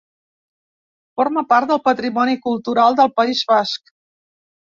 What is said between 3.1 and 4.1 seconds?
País Basc.